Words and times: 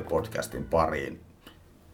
Duunetori-podcastin 0.00 0.64
pariin. 0.64 1.20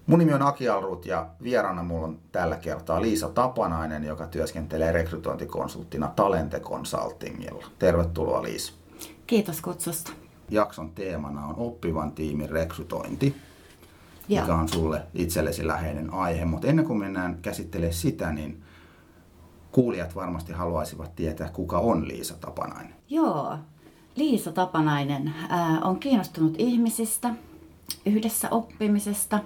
Mun 0.06 0.18
nimi 0.18 0.34
on 0.34 0.42
Aki 0.42 0.68
Alrut 0.68 1.06
ja 1.06 1.26
vieraana 1.42 1.82
mulla 1.82 2.06
on 2.06 2.18
tällä 2.32 2.56
kertaa 2.56 3.02
Liisa 3.02 3.28
Tapanainen, 3.28 4.04
joka 4.04 4.26
työskentelee 4.26 4.92
rekrytointikonsulttina 4.92 6.12
Talente 6.16 6.60
Consultingilla. 6.60 7.66
Tervetuloa 7.78 8.42
Liisa. 8.42 8.72
Kiitos 9.26 9.60
kutsusta. 9.60 10.12
Jakson 10.50 10.90
teemana 10.90 11.46
on 11.46 11.54
oppivan 11.58 12.12
tiimin 12.12 12.50
rekrytointi, 12.50 13.36
Joo. 14.28 14.40
mikä 14.40 14.54
on 14.54 14.68
sulle 14.68 15.02
itsellesi 15.14 15.66
läheinen 15.66 16.14
aihe. 16.14 16.44
Mutta 16.44 16.66
ennen 16.66 16.84
kuin 16.84 16.98
mennään 16.98 17.38
käsittelemään 17.42 17.94
sitä, 17.94 18.32
niin 18.32 18.62
kuulijat 19.72 20.14
varmasti 20.14 20.52
haluaisivat 20.52 21.16
tietää, 21.16 21.48
kuka 21.48 21.78
on 21.78 22.08
Liisa 22.08 22.34
Tapanainen. 22.34 22.94
Joo, 23.10 23.58
Liisa 24.16 24.52
Tapanainen 24.52 25.34
ää, 25.48 25.80
on 25.84 25.98
kiinnostunut 25.98 26.54
ihmisistä, 26.58 27.34
yhdessä 28.06 28.48
oppimisesta 28.50 29.40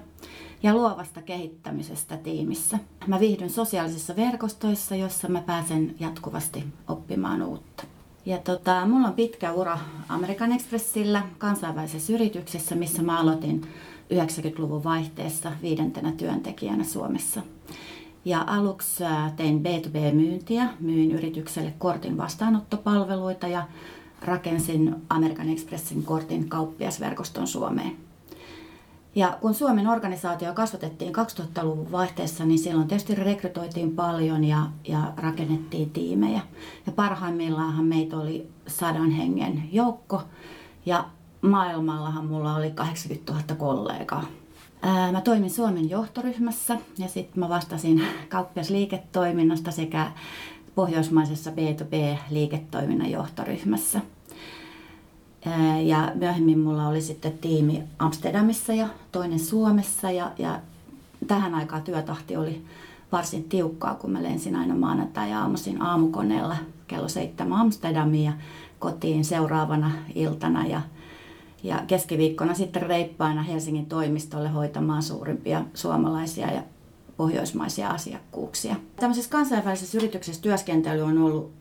ja 0.63 0.75
luovasta 0.75 1.23
kehittämisestä 1.23 2.17
tiimissä. 2.17 2.79
Mä 3.07 3.21
viihdyn 3.21 3.51
sosiaalisissa 3.51 4.17
verkostoissa, 4.17 4.97
joissa 4.97 5.29
mä 5.29 5.41
pääsen 5.41 5.95
jatkuvasti 6.01 6.65
oppimaan 6.89 7.43
uutta. 7.43 7.85
Ja 8.27 8.39
tota, 8.39 8.87
mulla 8.87 9.09
on 9.09 9.15
pitkä 9.15 9.53
ura 9.53 9.79
American 10.09 10.53
Expressillä 10.53 11.23
kansainvälisessä 11.39 12.13
yrityksessä, 12.13 12.75
missä 12.75 13.03
mä 13.03 13.21
aloitin 13.21 13.63
90-luvun 14.15 14.85
vaihteessa 14.85 15.53
viidentenä 15.63 16.13
työntekijänä 16.13 16.85
Suomessa. 16.85 17.41
Ja 18.25 18.45
aluksi 18.47 19.05
tein 19.37 19.63
B2B-myyntiä, 19.63 20.69
myin 20.81 21.13
yritykselle 21.13 21.75
kortin 21.79 22.17
vastaanottopalveluita 22.17 23.49
ja 23.49 23.63
rakensin 24.23 24.97
American 25.09 25.49
Expressin 25.49 26.03
kortin 26.03 26.49
kauppiasverkoston 26.49 27.47
Suomeen. 27.47 28.10
Ja 29.15 29.39
kun 29.41 29.55
Suomen 29.55 29.87
organisaatio 29.87 30.55
kasvatettiin 30.55 31.13
2000-luvun 31.15 31.93
vaihteessa, 31.93 32.45
niin 32.45 32.59
silloin 32.59 32.89
tietysti 32.89 33.15
rekrytoitiin 33.15 33.97
paljon 33.97 34.45
ja, 34.45 34.67
ja 34.89 35.13
rakennettiin 35.17 35.91
tiimejä. 35.91 36.41
Ja 36.87 36.93
parhaimmillaan 36.93 37.85
meitä 37.85 38.17
oli 38.17 38.49
sadan 38.67 39.11
hengen 39.11 39.63
joukko 39.73 40.23
ja 40.87 41.05
maailmallahan 41.43 42.27
mulla 42.27 42.55
oli 42.55 42.71
80 42.71 43.33
000 43.33 43.45
kollegaa. 43.59 44.25
Ää, 44.83 45.13
mä 45.13 45.21
toimin 45.21 45.51
Suomen 45.51 45.91
johtoryhmässä 45.91 46.79
ja 46.99 47.09
sitten 47.09 47.41
mä 47.41 47.49
vastasin 47.49 48.03
kauppiasliiketoiminnasta 48.29 49.71
sekä 49.71 50.13
pohjoismaisessa 50.75 51.51
B2B-liiketoiminnan 51.51 53.11
johtoryhmässä. 53.11 54.01
Ja 55.85 56.13
myöhemmin 56.15 56.59
mulla 56.59 56.89
oli 56.89 57.01
sitten 57.01 57.39
tiimi 57.39 57.83
Amsterdamissa 57.99 58.73
ja 58.73 58.89
toinen 59.13 59.39
Suomessa 59.39 60.11
ja, 60.11 60.33
ja 60.39 60.61
tähän 61.27 61.55
aikaan 61.55 61.83
työtahti 61.83 62.37
oli 62.37 62.65
varsin 63.13 63.45
tiukkaa, 63.45 63.95
kun 63.95 64.11
mä 64.11 64.23
lensin 64.23 64.57
aina 64.57 64.75
maanantai 64.75 65.31
ja 65.31 65.41
aamuisin 65.41 65.83
aamukoneella 65.83 66.57
kello 66.87 67.09
seitsemän 67.09 67.59
Amsterdamiin 67.59 68.25
ja 68.25 68.33
kotiin 68.79 69.25
seuraavana 69.25 69.91
iltana 70.15 70.67
ja, 70.67 70.81
ja 71.63 71.83
keskiviikkona 71.87 72.55
sitten 72.55 72.83
reippaina 72.83 73.43
Helsingin 73.43 73.87
toimistolle 73.87 74.49
hoitamaan 74.49 75.03
suurimpia 75.03 75.65
suomalaisia 75.75 76.53
ja 76.53 76.63
pohjoismaisia 77.17 77.89
asiakkuuksia. 77.89 78.77
Tämmöisessä 78.97 79.31
kansainvälisessä 79.31 79.99
yrityksessä 79.99 80.43
työskentely 80.43 81.01
on 81.01 81.19
ollut 81.19 81.60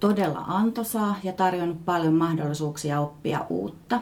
todella 0.00 0.44
antoisaa 0.46 1.16
ja 1.24 1.32
tarjonnut 1.32 1.84
paljon 1.84 2.14
mahdollisuuksia 2.14 3.00
oppia 3.00 3.46
uutta. 3.48 4.00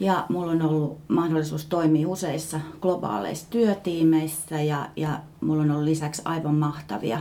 Ja 0.00 0.26
mulla 0.28 0.52
on 0.52 0.62
ollut 0.62 0.98
mahdollisuus 1.08 1.66
toimia 1.66 2.08
useissa 2.08 2.60
globaaleissa 2.80 3.46
työtiimeissä 3.50 4.60
ja, 4.60 4.88
ja 4.96 5.20
mulla 5.40 5.62
on 5.62 5.70
ollut 5.70 5.84
lisäksi 5.84 6.22
aivan 6.24 6.54
mahtavia 6.54 7.20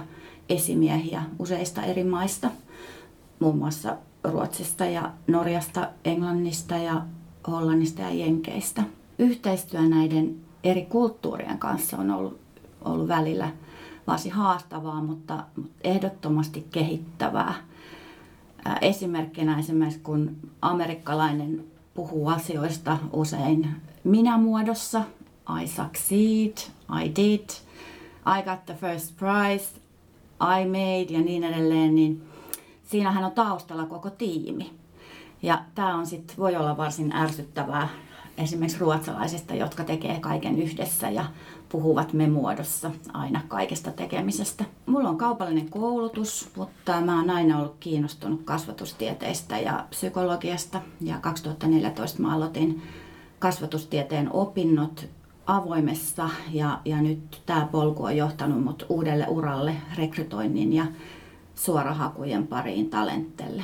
esimiehiä 0.49 1.23
useista 1.39 1.83
eri 1.83 2.03
maista, 2.03 2.51
muun 3.39 3.57
muassa 3.57 3.97
Ruotsista 4.23 4.85
ja 4.85 5.11
Norjasta, 5.27 5.89
Englannista 6.05 6.75
ja 6.77 7.01
Hollannista 7.47 8.01
ja 8.01 8.13
Jenkeistä. 8.13 8.83
Yhteistyö 9.19 9.81
näiden 9.81 10.35
eri 10.63 10.85
kulttuurien 10.85 11.57
kanssa 11.57 11.97
on 11.97 12.11
ollut 12.11 12.41
ollut 12.85 13.07
välillä 13.07 13.49
varsin 14.07 14.31
haastavaa, 14.31 15.01
mutta, 15.01 15.43
mutta 15.55 15.71
ehdottomasti 15.83 16.67
kehittävää. 16.71 17.53
Esimerkkinä 18.81 19.59
esimerkiksi 19.59 19.99
kun 19.99 20.37
amerikkalainen 20.61 21.63
puhuu 21.93 22.27
asioista 22.27 22.97
usein 23.13 23.67
minä-muodossa, 24.03 25.03
I 25.63 25.67
succeed, 25.67 26.57
I 27.03 27.11
did, 27.15 27.49
I 28.39 28.43
got 28.43 28.65
the 28.65 28.73
first 28.73 29.17
prize, 29.17 29.81
I 30.41 30.65
made 30.65 31.17
ja 31.17 31.21
niin 31.21 31.43
edelleen, 31.43 31.95
niin 31.95 32.23
siinähän 32.83 33.23
on 33.23 33.31
taustalla 33.31 33.85
koko 33.85 34.09
tiimi. 34.09 34.73
Ja 35.41 35.61
tämä 35.75 35.95
on 35.95 36.07
sit, 36.07 36.33
voi 36.37 36.55
olla 36.55 36.77
varsin 36.77 37.11
ärsyttävää 37.11 37.89
esimerkiksi 38.37 38.79
ruotsalaisista, 38.79 39.55
jotka 39.55 39.83
tekee 39.83 40.19
kaiken 40.19 40.61
yhdessä 40.61 41.09
ja 41.09 41.25
puhuvat 41.71 42.13
me 42.13 42.27
muodossa 42.27 42.91
aina 43.13 43.41
kaikesta 43.47 43.91
tekemisestä. 43.91 44.65
Mulla 44.85 45.09
on 45.09 45.17
kaupallinen 45.17 45.69
koulutus, 45.69 46.49
mutta 46.55 47.01
mä 47.01 47.19
oon 47.19 47.29
aina 47.29 47.59
ollut 47.59 47.75
kiinnostunut 47.79 48.41
kasvatustieteistä 48.43 49.59
ja 49.59 49.85
psykologiasta. 49.89 50.81
Ja 51.01 51.19
2014 51.19 52.21
mä 52.21 52.35
aloitin 52.35 52.81
kasvatustieteen 53.39 54.33
opinnot 54.33 55.05
avoimessa 55.45 56.29
ja, 56.51 56.79
ja 56.85 57.01
nyt 57.01 57.41
tämä 57.45 57.67
polku 57.71 58.03
on 58.03 58.17
johtanut 58.17 58.63
mut 58.63 58.85
uudelle 58.89 59.25
uralle 59.29 59.75
rekrytoinnin 59.95 60.73
ja 60.73 60.85
suorahakujen 61.55 62.47
pariin 62.47 62.89
Talentelle. 62.89 63.63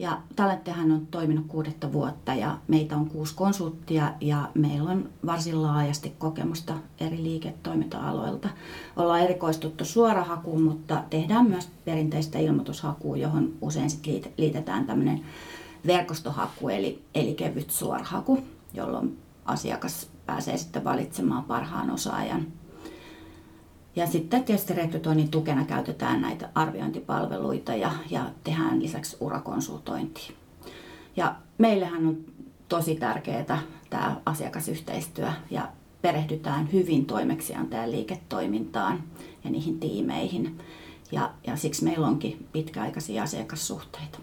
Ja 0.00 0.18
Talenttehan 0.36 0.92
on 0.92 1.06
toiminut 1.06 1.46
kuudetta 1.48 1.92
vuotta 1.92 2.34
ja 2.34 2.58
meitä 2.68 2.96
on 2.96 3.08
kuusi 3.08 3.34
konsulttia 3.34 4.12
ja 4.20 4.48
meillä 4.54 4.90
on 4.90 5.08
varsin 5.26 5.62
laajasti 5.62 6.12
kokemusta 6.18 6.74
eri 7.00 7.22
liiketoiminta-aloilta. 7.22 8.48
Ollaan 8.96 9.20
erikoistuttu 9.20 9.84
suorahakuun, 9.84 10.62
mutta 10.62 11.02
tehdään 11.10 11.46
myös 11.46 11.68
perinteistä 11.84 12.38
ilmoitushakua, 12.38 13.16
johon 13.16 13.52
usein 13.60 13.90
sit 13.90 14.32
liitetään 14.36 14.86
tämmöinen 14.86 15.20
verkostohaku 15.86 16.68
eli, 16.68 17.02
eli 17.14 17.34
kevyt 17.34 17.70
suorahaku, 17.70 18.38
jolloin 18.74 19.18
asiakas 19.44 20.08
pääsee 20.26 20.56
sitten 20.56 20.84
valitsemaan 20.84 21.44
parhaan 21.44 21.90
osaajan 21.90 22.46
ja 23.96 24.06
sitten 24.06 24.44
tietysti 24.44 24.74
rekrytoinnin 24.74 25.30
tukena 25.30 25.64
käytetään 25.64 26.22
näitä 26.22 26.48
arviointipalveluita 26.54 27.74
ja, 27.74 27.92
ja 28.10 28.30
tehdään 28.44 28.82
lisäksi 28.82 29.16
urakonsultointia. 29.20 30.32
Ja 31.16 31.34
meillähän 31.58 32.06
on 32.06 32.16
tosi 32.68 32.94
tärkeää 32.94 33.62
tämä 33.90 34.16
asiakasyhteistyö 34.26 35.32
ja 35.50 35.68
perehdytään 36.02 36.72
hyvin 36.72 37.06
toimeksiantajan 37.06 37.90
liiketoimintaan 37.90 39.02
ja 39.44 39.50
niihin 39.50 39.80
tiimeihin. 39.80 40.58
Ja, 41.12 41.30
ja 41.46 41.56
siksi 41.56 41.84
meillä 41.84 42.06
onkin 42.06 42.46
pitkäaikaisia 42.52 43.22
asiakassuhteita. 43.22 44.18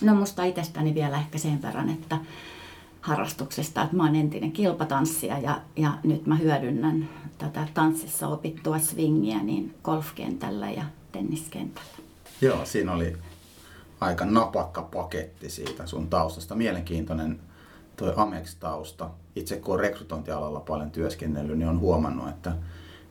No 0.00 0.14
musta 0.14 0.44
itsestäni 0.44 0.94
vielä 0.94 1.18
ehkä 1.18 1.38
sen 1.38 1.62
verran, 1.62 1.88
että 1.88 2.18
harrastuksesta, 3.00 3.82
että 3.82 3.96
mä 3.96 4.04
oon 4.04 4.16
entinen 4.16 4.52
kilpatanssija 4.52 5.38
ja, 5.38 5.60
ja 5.76 5.98
nyt 6.04 6.26
mä 6.26 6.36
hyödynnän 6.36 7.08
tätä 7.38 7.68
tanssissa 7.74 8.28
opittua 8.28 8.78
swingiä 8.78 9.42
niin 9.42 9.74
golfkentällä 9.84 10.70
ja 10.70 10.84
tenniskentällä. 11.12 11.88
Joo, 12.40 12.64
siinä 12.64 12.92
oli 12.92 13.16
aika 14.00 14.24
napakka 14.24 14.82
paketti 14.82 15.50
siitä 15.50 15.86
sun 15.86 16.08
taustasta. 16.08 16.54
Mielenkiintoinen 16.54 17.40
tuo 17.96 18.12
Amex-tausta. 18.16 19.10
Itse 19.36 19.56
kun 19.56 19.74
on 19.74 19.80
rekrytointialalla 19.80 20.60
paljon 20.60 20.90
työskennellyt, 20.90 21.58
niin 21.58 21.68
on 21.68 21.80
huomannut, 21.80 22.28
että 22.28 22.52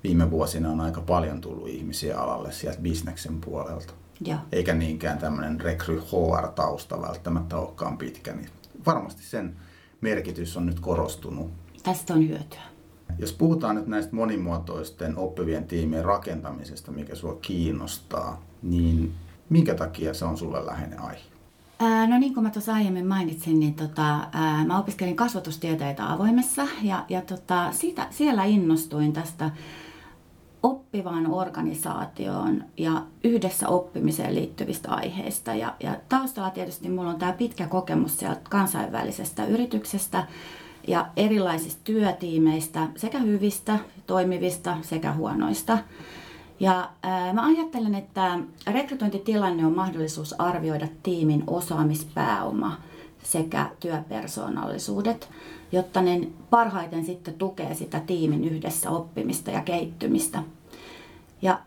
viime 0.03 0.31
vuosina 0.31 0.69
on 0.69 0.81
aika 0.81 1.01
paljon 1.01 1.41
tullut 1.41 1.67
ihmisiä 1.67 2.19
alalle 2.19 2.51
sieltä 2.51 2.81
bisneksen 2.81 3.41
puolelta. 3.41 3.93
Joo. 4.25 4.39
Eikä 4.51 4.73
niinkään 4.73 5.17
tämmöinen 5.17 5.61
rekry 5.61 5.99
HR-tausta 5.99 7.01
välttämättä 7.01 7.57
olekaan 7.57 7.97
pitkä. 7.97 8.33
Niin 8.33 8.49
varmasti 8.85 9.23
sen 9.23 9.55
merkitys 10.01 10.57
on 10.57 10.65
nyt 10.65 10.79
korostunut. 10.79 11.51
Tästä 11.83 12.13
on 12.13 12.27
hyötyä. 12.27 12.61
Jos 13.19 13.33
puhutaan 13.33 13.75
nyt 13.75 13.87
näistä 13.87 14.15
monimuotoisten 14.15 15.17
oppivien 15.17 15.67
tiimien 15.67 16.05
rakentamisesta, 16.05 16.91
mikä 16.91 17.15
sinua 17.15 17.37
kiinnostaa, 17.41 18.41
niin 18.61 19.13
minkä 19.49 19.75
takia 19.75 20.13
se 20.13 20.25
on 20.25 20.37
sulle 20.37 20.65
läheinen 20.65 21.01
aihe? 21.01 21.21
Ää, 21.79 22.07
no 22.07 22.19
niin 22.19 22.33
kuin 22.33 22.43
mä 22.43 22.49
tuossa 22.49 22.73
aiemmin 22.73 23.07
mainitsin, 23.07 23.59
niin 23.59 23.73
tota, 23.73 24.27
ää, 24.31 24.65
mä 24.65 24.79
opiskelin 24.79 25.15
kasvatustieteitä 25.15 26.13
avoimessa 26.13 26.67
ja, 26.83 27.05
ja 27.09 27.21
tota, 27.21 27.71
siitä, 27.71 28.07
siellä 28.09 28.43
innostuin 28.43 29.13
tästä 29.13 29.51
oppivaan 30.97 31.33
organisaatioon 31.33 32.63
ja 32.77 33.03
yhdessä 33.23 33.67
oppimiseen 33.67 34.35
liittyvistä 34.35 34.91
aiheista. 34.91 35.53
Ja, 35.53 35.75
ja 35.79 35.95
taustalla 36.09 36.49
tietysti 36.49 36.89
minulla 36.89 37.09
on 37.09 37.19
tämä 37.19 37.33
pitkä 37.33 37.67
kokemus 37.67 38.19
sieltä 38.19 38.41
kansainvälisestä 38.49 39.45
yrityksestä 39.45 40.27
ja 40.87 41.07
erilaisista 41.15 41.81
työtiimeistä, 41.83 42.87
sekä 42.95 43.19
hyvistä, 43.19 43.79
toimivista 44.07 44.77
sekä 44.81 45.13
huonoista. 45.13 45.77
Ja 46.59 46.89
ää, 47.03 47.33
mä 47.33 47.45
ajattelen, 47.45 47.95
että 47.95 48.39
rekrytointitilanne 48.67 49.65
on 49.65 49.75
mahdollisuus 49.75 50.39
arvioida 50.39 50.87
tiimin 51.03 51.43
osaamispääoma 51.47 52.77
sekä 53.23 53.69
työpersoonallisuudet, 53.79 55.29
jotta 55.71 56.01
ne 56.01 56.27
parhaiten 56.49 57.05
sitten 57.05 57.33
tukee 57.33 57.73
sitä 57.73 57.99
tiimin 57.99 58.43
yhdessä 58.43 58.89
oppimista 58.89 59.51
ja 59.51 59.61
kehittymistä. 59.61 60.43
Ja 61.41 61.59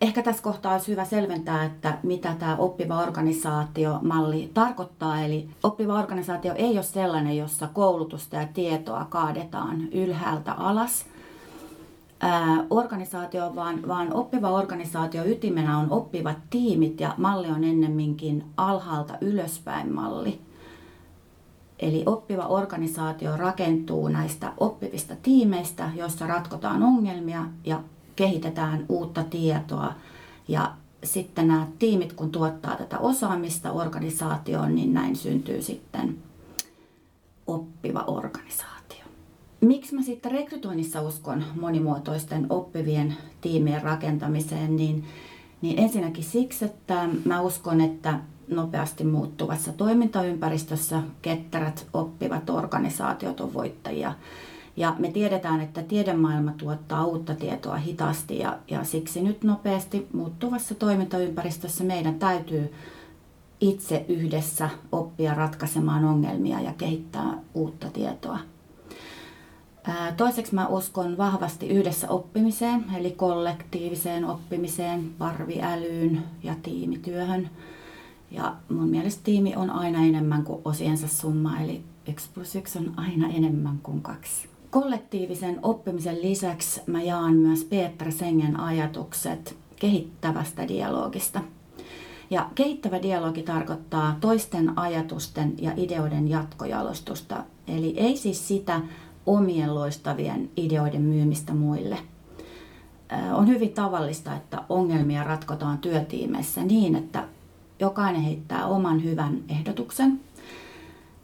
ehkä 0.00 0.22
tässä 0.22 0.42
kohtaa 0.42 0.72
olisi 0.72 0.92
hyvä 0.92 1.04
selventää, 1.04 1.64
että 1.64 1.98
mitä 2.02 2.34
tämä 2.38 2.56
oppiva 2.56 3.02
organisaatio-malli 3.02 4.50
tarkoittaa. 4.54 5.20
Eli 5.20 5.48
oppiva 5.62 5.98
organisaatio 5.98 6.54
ei 6.54 6.72
ole 6.72 6.82
sellainen, 6.82 7.36
jossa 7.36 7.68
koulutusta 7.72 8.36
ja 8.36 8.46
tietoa 8.54 9.04
kaadetaan 9.04 9.88
ylhäältä 9.92 10.52
alas– 10.52 11.06
organisaatio, 12.70 13.54
vaan, 13.54 13.88
vaan 13.88 14.12
oppiva 14.12 14.50
organisaatio 14.50 15.24
ytimenä 15.24 15.78
on 15.78 15.90
oppivat 15.90 16.36
tiimit 16.50 17.00
ja 17.00 17.14
malli 17.16 17.48
on 17.48 17.64
ennemminkin 17.64 18.44
alhaalta 18.56 19.18
ylöspäin 19.20 19.94
malli. 19.94 20.40
Eli 21.78 22.02
oppiva 22.06 22.46
organisaatio 22.46 23.36
rakentuu 23.36 24.08
näistä 24.08 24.52
oppivista 24.58 25.16
tiimeistä, 25.22 25.90
joissa 25.94 26.26
ratkotaan 26.26 26.82
ongelmia 26.82 27.44
ja 27.64 27.80
kehitetään 28.16 28.84
uutta 28.88 29.24
tietoa. 29.24 29.94
Ja 30.48 30.72
sitten 31.04 31.48
nämä 31.48 31.66
tiimit, 31.78 32.12
kun 32.12 32.32
tuottaa 32.32 32.76
tätä 32.76 32.98
osaamista 32.98 33.72
organisaatioon, 33.72 34.74
niin 34.74 34.94
näin 34.94 35.16
syntyy 35.16 35.62
sitten 35.62 36.18
oppiva 37.46 38.04
organisaatio. 38.06 39.04
Miksi 39.60 39.94
mä 39.94 40.02
sitten 40.02 40.32
rekrytoinnissa 40.32 41.02
uskon 41.02 41.44
monimuotoisten 41.60 42.46
oppivien 42.50 43.16
tiimien 43.40 43.82
rakentamiseen, 43.82 44.76
niin, 44.76 45.04
niin 45.62 45.78
ensinnäkin 45.78 46.24
siksi, 46.24 46.64
että 46.64 47.08
mä 47.24 47.40
uskon, 47.40 47.80
että 47.80 48.20
nopeasti 48.48 49.04
muuttuvassa 49.04 49.72
toimintaympäristössä 49.72 51.02
ketterät 51.22 51.86
oppivat 51.92 52.50
organisaatiot 52.50 53.40
on 53.40 53.54
voittajia. 53.54 54.14
Ja 54.76 54.94
me 54.98 55.10
tiedetään, 55.10 55.60
että 55.60 55.82
tiedemaailma 55.82 56.52
tuottaa 56.52 57.04
uutta 57.04 57.34
tietoa 57.34 57.76
hitaasti 57.76 58.38
ja, 58.38 58.58
ja 58.68 58.84
siksi 58.84 59.22
nyt 59.22 59.44
nopeasti 59.44 60.08
muuttuvassa 60.12 60.74
toimintaympäristössä 60.74 61.84
meidän 61.84 62.18
täytyy 62.18 62.72
itse 63.60 64.04
yhdessä 64.08 64.70
oppia 64.92 65.34
ratkaisemaan 65.34 66.04
ongelmia 66.04 66.60
ja 66.60 66.72
kehittää 66.78 67.38
uutta 67.54 67.90
tietoa. 67.90 68.38
Toiseksi 70.16 70.54
mä 70.54 70.66
uskon 70.66 71.18
vahvasti 71.18 71.68
yhdessä 71.68 72.08
oppimiseen, 72.08 72.84
eli 72.96 73.10
kollektiiviseen 73.10 74.24
oppimiseen, 74.24 75.10
parviälyyn 75.18 76.22
ja 76.42 76.54
tiimityöhön. 76.62 77.50
Ja 78.30 78.56
mun 78.68 78.88
mielestä 78.88 79.20
tiimi 79.24 79.56
on 79.56 79.70
aina 79.70 80.04
enemmän 80.04 80.44
kuin 80.44 80.60
osiensa 80.64 81.08
summa, 81.08 81.60
eli 81.60 81.84
1 82.08 82.30
plus 82.34 82.56
1 82.56 82.78
on 82.78 82.92
aina 82.96 83.28
enemmän 83.28 83.78
kuin 83.82 84.02
kaksi. 84.02 84.55
Kollektiivisen 84.76 85.58
oppimisen 85.62 86.22
lisäksi 86.22 86.80
mä 86.86 87.02
jaan 87.02 87.34
myös 87.34 87.64
Peter 87.64 88.12
Sengen 88.12 88.60
ajatukset 88.60 89.56
kehittävästä 89.76 90.68
dialogista. 90.68 91.40
Ja 92.30 92.50
kehittävä 92.54 93.02
dialogi 93.02 93.42
tarkoittaa 93.42 94.16
toisten 94.20 94.78
ajatusten 94.78 95.54
ja 95.58 95.72
ideoiden 95.76 96.28
jatkojalostusta. 96.28 97.44
Eli 97.68 97.94
ei 97.96 98.16
siis 98.16 98.48
sitä, 98.48 98.80
omien 99.26 99.74
loistavien 99.74 100.50
ideoiden 100.56 101.02
myymistä 101.02 101.54
muille. 101.54 101.98
On 103.32 103.48
hyvin 103.48 103.72
tavallista, 103.72 104.36
että 104.36 104.62
ongelmia 104.68 105.24
ratkotaan 105.24 105.78
työtiimeissä 105.78 106.62
niin, 106.62 106.96
että 106.96 107.24
jokainen 107.80 108.22
heittää 108.22 108.66
oman 108.66 109.04
hyvän 109.04 109.42
ehdotuksen 109.48 110.20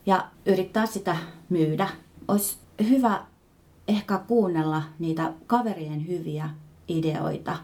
ja 0.07 0.25
yrittää 0.47 0.87
sitä 0.87 1.17
myydä. 1.49 1.89
Olisi 2.29 2.57
hyvä 2.89 3.21
ehkä 3.89 4.19
kuunnella 4.19 4.83
niitä 4.99 5.33
kaverien 5.47 6.07
hyviä 6.07 6.51
ideoita 6.89 7.57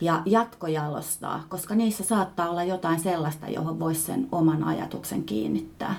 ja 0.00 0.22
jatkojalostaa, 0.26 1.44
koska 1.48 1.74
niissä 1.74 2.04
saattaa 2.04 2.50
olla 2.50 2.64
jotain 2.64 3.00
sellaista, 3.00 3.48
johon 3.48 3.80
voisi 3.80 4.00
sen 4.00 4.28
oman 4.32 4.64
ajatuksen 4.64 5.24
kiinnittää. 5.24 5.94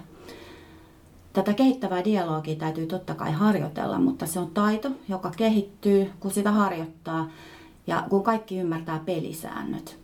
Tätä 1.33 1.53
kehittävää 1.53 2.03
dialogia 2.03 2.55
täytyy 2.55 2.85
totta 2.85 3.13
kai 3.13 3.31
harjoitella, 3.31 3.99
mutta 3.99 4.25
se 4.25 4.39
on 4.39 4.51
taito, 4.51 4.91
joka 5.09 5.31
kehittyy, 5.37 6.11
kun 6.19 6.31
sitä 6.31 6.51
harjoittaa 6.51 7.29
ja 7.87 8.03
kun 8.09 8.23
kaikki 8.23 8.57
ymmärtää 8.57 8.99
pelisäännöt. 9.05 9.99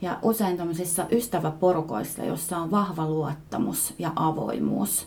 Ja 0.00 0.18
usein 0.22 0.56
tämmöisissä 0.56 1.06
ystäväporukoissa, 1.10 2.24
jossa 2.24 2.58
on 2.58 2.70
vahva 2.70 3.08
luottamus 3.08 3.94
ja 3.98 4.12
avoimuus, 4.16 5.06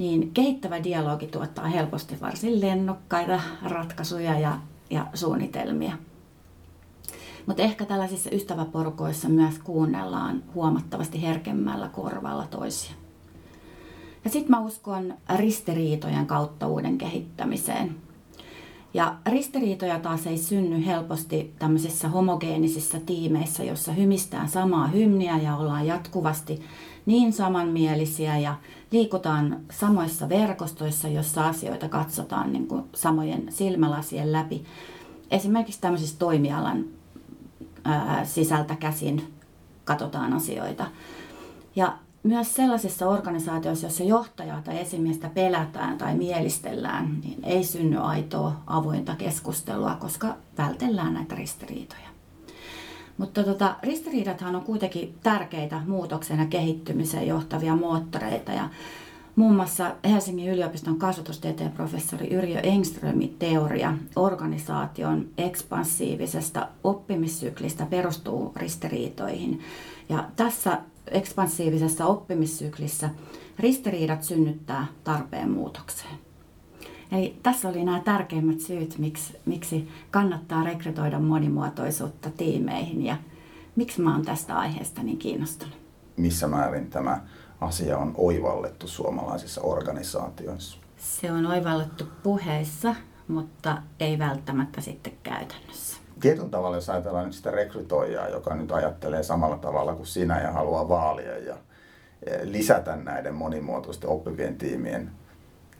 niin 0.00 0.30
kehittävä 0.34 0.84
dialogi 0.84 1.26
tuottaa 1.26 1.66
helposti 1.66 2.20
varsin 2.20 2.60
lennokkaita 2.60 3.40
ratkaisuja 3.62 4.38
ja, 4.38 4.58
ja 4.90 5.06
suunnitelmia. 5.14 5.92
Mutta 7.46 7.62
ehkä 7.62 7.84
tällaisissa 7.84 8.30
ystäväporukoissa 8.32 9.28
myös 9.28 9.58
kuunnellaan 9.58 10.42
huomattavasti 10.54 11.22
herkemmällä 11.22 11.88
korvalla 11.88 12.46
toisia. 12.46 12.92
Ja 14.24 14.30
sitten 14.30 14.50
mä 14.50 14.60
uskon 14.60 15.14
ristiriitojen 15.36 16.26
kautta 16.26 16.66
uuden 16.66 16.98
kehittämiseen. 16.98 17.96
Ja 18.94 19.16
ristiriitoja 19.26 19.98
taas 19.98 20.26
ei 20.26 20.38
synny 20.38 20.86
helposti 20.86 21.54
tämmöisissä 21.58 22.08
homogeenisissä 22.08 23.00
tiimeissä, 23.00 23.64
jossa 23.64 23.92
hymistään 23.92 24.48
samaa 24.48 24.86
hymniä 24.86 25.38
ja 25.38 25.56
ollaan 25.56 25.86
jatkuvasti 25.86 26.62
niin 27.10 27.32
samanmielisiä 27.32 28.38
ja 28.38 28.54
liikutaan 28.90 29.60
samoissa 29.70 30.28
verkostoissa, 30.28 31.08
jossa 31.08 31.48
asioita 31.48 31.88
katsotaan 31.88 32.52
niin 32.52 32.66
kuin 32.66 32.84
samojen 32.94 33.46
silmälasien 33.48 34.32
läpi. 34.32 34.64
Esimerkiksi 35.30 35.80
tämmöisissä 35.80 36.18
toimialan 36.18 36.84
ää, 37.84 38.24
sisältä 38.24 38.76
käsin 38.76 39.32
katsotaan 39.84 40.32
asioita. 40.32 40.86
Ja 41.76 41.98
myös 42.22 42.54
sellaisissa 42.54 43.08
organisaatioissa, 43.08 43.86
joissa 43.86 44.04
johtajaa 44.04 44.62
tai 44.62 44.80
esimiestä 44.80 45.28
pelätään 45.28 45.98
tai 45.98 46.14
mielistellään, 46.14 47.20
niin 47.24 47.44
ei 47.44 47.64
synny 47.64 47.96
aitoa 47.96 48.52
avointa 48.66 49.16
keskustelua, 49.16 49.94
koska 49.94 50.36
vältellään 50.58 51.14
näitä 51.14 51.34
ristiriitoja. 51.34 52.09
Mutta 53.20 53.44
tota, 53.44 53.76
ristiriidathan 53.82 54.56
on 54.56 54.62
kuitenkin 54.62 55.14
tärkeitä 55.22 55.80
muutoksen 55.86 56.38
ja 56.38 56.46
kehittymiseen 56.46 57.26
johtavia 57.26 57.76
moottoreita. 57.76 58.52
Ja 58.52 58.68
muun 59.36 59.56
muassa 59.56 59.94
Helsingin 60.04 60.48
yliopiston 60.52 60.98
kasvatustieteen 60.98 61.72
professori 61.72 62.28
Yrjö 62.28 62.60
Engströmin 62.60 63.36
teoria 63.38 63.94
organisaation 64.16 65.28
ekspansiivisesta 65.38 66.68
oppimissyklistä 66.84 67.86
perustuu 67.86 68.52
ristiriitoihin. 68.56 69.60
Ja 70.08 70.24
tässä 70.36 70.78
ekspansiivisessa 71.06 72.06
oppimissyklissä 72.06 73.10
ristiriidat 73.58 74.22
synnyttää 74.22 74.86
tarpeen 75.04 75.50
muutokseen. 75.50 76.29
Eli 77.12 77.36
tässä 77.42 77.68
oli 77.68 77.84
nämä 77.84 78.00
tärkeimmät 78.00 78.60
syyt, 78.60 78.98
miksi, 78.98 79.40
miksi 79.46 79.88
kannattaa 80.10 80.64
rekrytoida 80.64 81.18
monimuotoisuutta 81.18 82.30
tiimeihin 82.30 83.04
ja 83.04 83.16
miksi 83.76 84.00
mä 84.00 84.12
oon 84.12 84.24
tästä 84.24 84.58
aiheesta 84.58 85.02
niin 85.02 85.18
kiinnostunut. 85.18 85.74
Missä 86.16 86.46
määrin 86.46 86.90
tämä 86.90 87.20
asia 87.60 87.98
on 87.98 88.14
oivallettu 88.16 88.88
suomalaisissa 88.88 89.60
organisaatioissa? 89.60 90.78
Se 90.96 91.32
on 91.32 91.46
oivallettu 91.46 92.04
puheissa, 92.22 92.94
mutta 93.28 93.82
ei 94.00 94.18
välttämättä 94.18 94.80
sitten 94.80 95.12
käytännössä 95.22 96.00
tietyllä 96.20 96.48
tavalla, 96.48 96.76
jos 96.76 96.90
ajatellaan 96.90 97.24
nyt 97.24 97.34
sitä 97.34 97.50
rekrytoijaa, 97.50 98.28
joka 98.28 98.54
nyt 98.54 98.72
ajattelee 98.72 99.22
samalla 99.22 99.58
tavalla 99.58 99.94
kuin 99.94 100.06
sinä 100.06 100.40
ja 100.40 100.52
haluaa 100.52 100.88
vaalia 100.88 101.38
ja 101.38 101.56
lisätä 102.42 102.96
näiden 102.96 103.34
monimuotoisten 103.34 104.10
oppivien 104.10 104.58
tiimien 104.58 105.10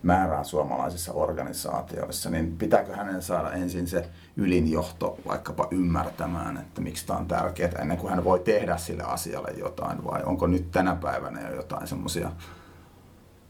määrää 0.03 0.45
suomalaisissa 0.45 1.13
organisaatioissa, 1.13 2.31
niin 2.31 2.57
pitääkö 2.57 2.97
hänen 2.97 3.23
saada 3.23 3.53
ensin 3.53 3.87
se 3.87 4.09
ylinjohto 4.37 5.19
vaikkapa 5.27 5.69
ymmärtämään, 5.71 6.57
että 6.57 6.81
miksi 6.81 7.07
tämä 7.07 7.19
on 7.19 7.27
tärkeää 7.27 7.73
ennen 7.81 7.99
kuin 7.99 8.11
hän 8.11 8.25
voi 8.25 8.41
tehdä 8.41 8.77
sille 8.77 9.03
asialle 9.03 9.51
jotain, 9.59 10.05
vai 10.05 10.23
onko 10.23 10.47
nyt 10.47 10.71
tänä 10.71 10.95
päivänä 10.95 11.41
jo 11.41 11.57
jotain 11.57 11.87
semmoisia 11.87 12.33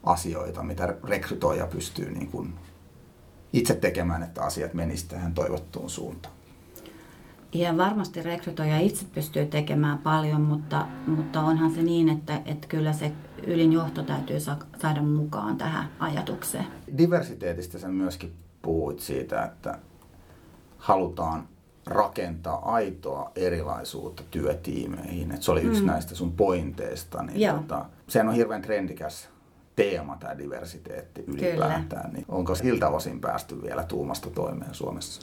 asioita, 0.03 0.63
mitä 0.63 0.95
rekrytoija 1.03 1.67
pystyy 1.67 2.11
niin 2.11 2.27
kuin 2.27 2.53
itse 3.53 3.75
tekemään, 3.75 4.23
että 4.23 4.41
asiat 4.41 4.73
menisivät 4.73 5.09
tähän 5.09 5.33
toivottuun 5.33 5.89
suuntaan? 5.89 6.40
Ja 7.53 7.77
varmasti 7.77 8.21
rekrytoija 8.21 8.79
itse 8.79 9.05
pystyy 9.13 9.45
tekemään 9.45 9.97
paljon, 9.97 10.41
mutta, 10.41 10.87
mutta 11.07 11.41
onhan 11.41 11.71
se 11.71 11.81
niin, 11.81 12.09
että, 12.09 12.41
että 12.45 12.67
kyllä 12.67 12.93
se 12.93 13.11
ylin 13.47 13.73
johto 13.73 14.03
täytyy 14.03 14.39
saada 14.81 15.01
mukaan 15.01 15.57
tähän 15.57 15.89
ajatukseen. 15.99 16.65
Diversiteetistä 16.97 17.79
sen 17.79 17.91
myöskin 17.91 18.33
puhuit 18.61 18.99
siitä, 18.99 19.43
että 19.43 19.79
halutaan 20.77 21.47
rakentaa 21.85 22.73
aitoa 22.73 23.31
erilaisuutta 23.35 24.23
työtiimeihin. 24.31 25.31
Et 25.31 25.41
se 25.41 25.51
oli 25.51 25.61
yksi 25.61 25.81
mm. 25.81 25.87
näistä 25.87 26.15
sun 26.15 26.31
pointeista. 26.31 27.23
Niin 27.23 27.55
tota, 27.55 27.85
sehän 28.07 28.29
on 28.29 28.35
hirveän 28.35 28.61
trendikäs 28.61 29.29
teema 29.75 30.17
tämä 30.19 30.37
diversiteetti 30.37 31.23
ylipäätään. 31.27 31.87
Kyllä. 31.89 32.09
Niin 32.13 32.25
onko 32.27 32.55
siltä 32.55 32.89
osin 32.89 33.21
päästy 33.21 33.61
vielä 33.61 33.83
tuumasta 33.83 34.29
toimeen 34.29 34.73
Suomessa? 34.73 35.21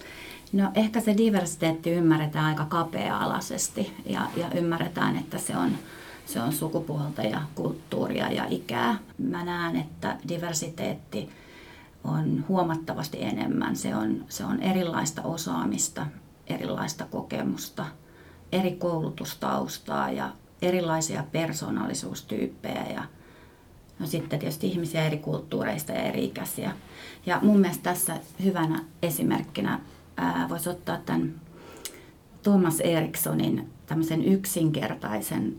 No 0.52 0.70
ehkä 0.74 1.00
se 1.00 1.16
diversiteetti 1.16 1.90
ymmärretään 1.90 2.44
aika 2.44 2.64
kapea-alaisesti 2.64 3.92
ja, 4.06 4.20
ja 4.36 4.50
ymmärretään, 4.54 5.16
että 5.16 5.38
se 5.38 5.56
on, 5.56 5.70
se 6.26 6.40
on 6.40 6.52
sukupuolta 6.52 7.22
ja 7.22 7.42
kulttuuria 7.54 8.32
ja 8.32 8.44
ikää. 8.48 8.98
Mä 9.18 9.44
näen, 9.44 9.76
että 9.76 10.16
diversiteetti 10.28 11.30
on 12.04 12.44
huomattavasti 12.48 13.22
enemmän. 13.22 13.76
Se 13.76 13.96
on, 13.96 14.24
se 14.28 14.44
on 14.44 14.62
erilaista 14.62 15.22
osaamista, 15.22 16.06
erilaista 16.46 17.06
kokemusta, 17.10 17.86
eri 18.52 18.72
koulutustaustaa 18.72 20.10
ja 20.10 20.32
erilaisia 20.62 21.24
persoonallisuustyyppejä 21.32 22.86
ja 22.94 23.04
no 23.98 24.06
sitten 24.06 24.38
tietysti 24.38 24.66
ihmisiä 24.66 25.04
eri 25.04 25.18
kulttuureista 25.18 25.92
ja 25.92 26.02
eri 26.02 26.24
ikäisiä. 26.24 26.72
Ja 27.26 27.38
mun 27.42 27.60
mielestä 27.60 27.82
tässä 27.82 28.16
hyvänä 28.44 28.84
esimerkkinä 29.02 29.80
voisi 30.48 30.68
ottaa 30.68 30.98
tämän 31.06 31.34
Thomas 32.42 32.80
Erikssonin 32.80 33.68
tämmöisen 33.86 34.24
yksinkertaisen 34.24 35.56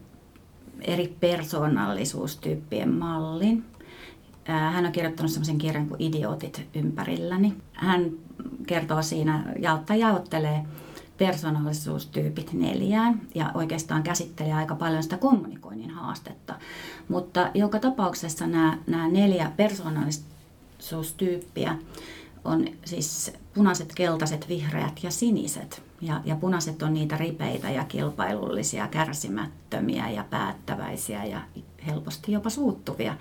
eri 0.82 1.16
persoonallisuustyyppien 1.20 2.94
mallin. 2.94 3.66
Hän 4.44 4.86
on 4.86 4.92
kirjoittanut 4.92 5.32
semmoisen 5.32 5.58
kirjan 5.58 5.88
kuin 5.88 6.02
Idiotit 6.02 6.68
ympärilläni. 6.74 7.54
Hän 7.74 8.12
kertoo 8.68 9.02
siinä, 9.02 9.54
jaotta 9.60 9.96
jaottelee 9.96 10.66
persoonallisuustyypit 11.18 12.54
neljään 12.54 13.22
ja 13.36 13.52
oikeastaan 13.54 14.04
käsittelee 14.04 14.54
aika 14.54 14.76
paljon 14.76 15.04
sitä 15.04 15.18
kommunikoinnin 15.18 15.92
haastetta. 15.92 16.56
Mutta 17.10 17.52
joka 17.54 17.80
tapauksessa 17.80 18.48
nämä, 18.48 18.78
nämä 18.88 19.08
neljä 19.08 19.52
persoonallisuustyyppiä 19.58 21.76
on 22.46 22.68
siis 22.86 23.34
punaiset, 23.54 23.94
keltaiset, 23.96 24.50
vihreät 24.50 25.04
ja 25.04 25.12
siniset. 25.12 25.84
Ja, 26.02 26.22
ja 26.26 26.36
punaiset 26.36 26.82
on 26.82 26.94
niitä 26.94 27.18
ripeitä 27.18 27.70
ja 27.70 27.84
kilpailullisia, 27.84 28.88
kärsimättömiä 28.88 30.10
ja 30.10 30.26
päättäväisiä 30.30 31.26
ja 31.26 31.42
helposti 31.88 32.32
jopa 32.32 32.50
suuttuvia. 32.50 33.16